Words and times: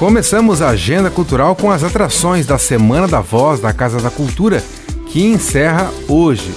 Começamos 0.00 0.62
a 0.62 0.70
agenda 0.70 1.10
cultural 1.10 1.54
com 1.54 1.70
as 1.70 1.84
atrações 1.84 2.46
da 2.46 2.56
Semana 2.56 3.06
da 3.06 3.20
Voz 3.20 3.60
da 3.60 3.70
Casa 3.70 4.00
da 4.00 4.08
Cultura, 4.10 4.64
que 5.08 5.22
encerra 5.22 5.90
hoje. 6.08 6.54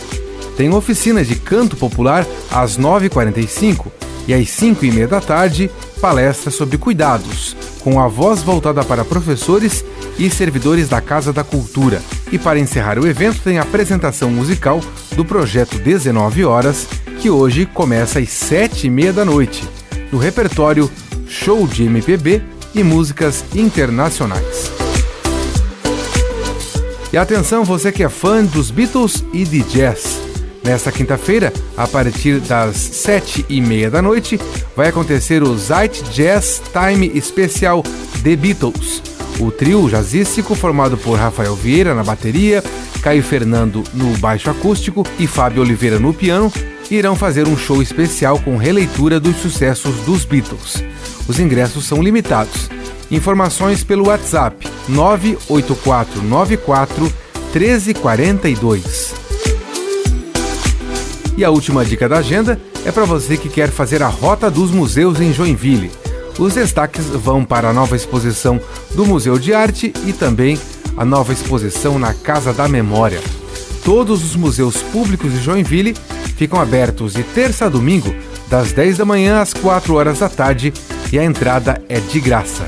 Tem 0.56 0.74
oficina 0.74 1.26
de 1.26 1.36
canto 1.36 1.76
popular 1.76 2.26
às 2.50 2.78
9h45 2.78 3.88
e 4.30 4.34
às 4.34 4.48
5h30 4.48 5.08
da 5.08 5.20
tarde, 5.20 5.70
palestra 6.00 6.50
sobre 6.52 6.78
cuidados, 6.78 7.54
com 7.82 8.00
a 8.00 8.08
voz 8.08 8.42
voltada 8.42 8.82
para 8.82 9.04
professores 9.04 9.84
e 10.18 10.30
servidores 10.30 10.88
da 10.88 11.02
Casa 11.02 11.34
da 11.34 11.44
Cultura. 11.44 12.02
E 12.32 12.40
para 12.40 12.60
encerrar 12.60 12.98
o 12.98 13.06
evento, 13.06 13.42
tem 13.44 13.60
a 13.60 13.64
apresentação 13.64 14.32
musical 14.32 14.80
do 15.18 15.26
projeto 15.26 15.78
19 15.80 16.46
Horas, 16.46 16.88
que 17.20 17.30
hoje 17.30 17.66
começa 17.66 18.20
às 18.20 18.30
7h30 18.30 19.12
da 19.12 19.26
noite, 19.26 19.68
no 20.14 20.18
repertório 20.18 20.90
Show 21.28 21.68
de 21.68 21.84
MPB 21.84 22.53
e 22.74 22.84
músicas 22.84 23.44
internacionais. 23.56 24.72
E 27.12 27.18
atenção, 27.18 27.64
você 27.64 27.92
que 27.92 28.04
é 28.04 28.10
fã 28.10 28.44
dos 28.44 28.72
Beatles 28.72 29.24
e 29.32 29.46
de 29.46 29.62
jazz. 29.64 30.20
Nesta 30.64 30.92
quinta-feira, 30.92 31.52
a 31.76 31.86
partir 31.88 32.40
das 32.40 32.78
sete 32.78 33.46
e 33.50 33.60
meia 33.60 33.92
da 33.92 34.02
noite, 34.02 34.40
vai 34.76 34.88
acontecer 34.88 35.44
o 35.44 35.58
Zeit 35.58 36.02
Jazz 36.06 36.62
Time 36.72 37.12
Especial 37.14 37.84
The 38.24 38.36
Beatles. 38.36 39.02
O 39.40 39.52
trio 39.52 39.90
jazzístico, 39.90 40.56
formado 40.56 40.98
por 40.98 41.20
Rafael 41.20 41.56
Vieira 41.56 41.94
na 41.94 42.04
bateria, 42.04 42.64
Caio 43.02 43.22
Fernando 43.22 43.84
no 43.94 44.18
baixo 44.18 44.50
acústico 44.50 45.06
e 45.20 45.28
Fábio 45.28 45.62
Oliveira 45.62 46.00
no 46.00 46.14
piano, 46.14 46.52
irão 46.90 47.16
fazer 47.16 47.48
um 47.48 47.58
show 47.58 47.82
especial 47.82 48.40
com 48.40 48.58
releitura 48.58 49.20
dos 49.20 49.36
sucessos 49.38 49.96
dos 50.06 50.24
Beatles. 50.24 50.84
Os 51.28 51.40
ingressos 51.40 51.86
são 51.86 52.02
limitados. 52.02 52.70
Informações 53.10 53.84
pelo 53.84 54.08
WhatsApp 54.08 54.68
98494 54.90 57.12
1342. 57.54 59.14
E 61.38 61.44
a 61.44 61.50
última 61.50 61.84
dica 61.84 62.08
da 62.08 62.18
agenda 62.18 62.60
é 62.86 62.92
para 62.92 63.06
você 63.06 63.38
que 63.38 63.50
quer 63.50 63.70
fazer 63.70 64.04
a 64.04 64.08
rota 64.08 64.52
dos 64.52 64.72
museus 64.72 65.20
em 65.20 65.34
Joinville. 65.34 65.92
Os 66.38 66.56
destaques 66.56 67.06
vão 67.06 67.46
para 67.46 67.70
a 67.70 67.74
nova 67.74 67.96
exposição 67.96 68.60
do 68.94 69.06
Museu 69.06 69.38
de 69.38 69.54
Arte 69.54 69.94
e 70.06 70.14
também 70.14 70.60
a 70.98 71.06
nova 71.06 71.32
exposição 71.32 71.98
na 71.98 72.14
Casa 72.14 72.54
da 72.54 72.68
Memória. 72.68 73.22
Todos 73.84 74.24
os 74.24 74.36
museus 74.36 74.78
públicos 74.78 75.32
de 75.32 75.42
Joinville 75.42 75.96
ficam 76.36 76.60
abertos 76.60 77.14
de 77.14 77.24
terça 77.24 77.66
a 77.66 77.70
domingo, 77.70 78.14
das 78.50 78.72
10 78.72 78.98
da 78.98 79.06
manhã 79.06 79.42
às 79.42 79.54
4 79.54 79.94
horas 79.96 80.20
da 80.20 80.30
tarde, 80.30 80.74
e 81.14 81.20
a 81.20 81.24
entrada 81.24 81.80
é 81.88 82.00
de 82.00 82.20
graça. 82.20 82.66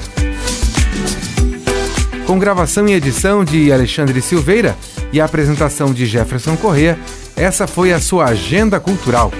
Com 2.27 2.37
gravação 2.37 2.87
e 2.87 2.93
edição 2.93 3.43
de 3.43 3.73
Alexandre 3.73 4.21
Silveira 4.21 4.77
e 5.11 5.19
apresentação 5.19 5.91
de 5.91 6.05
Jefferson 6.05 6.55
Corrêa, 6.55 6.95
essa 7.35 7.65
foi 7.65 7.91
a 7.91 7.99
sua 7.99 8.25
agenda 8.25 8.79
cultural. 8.79 9.31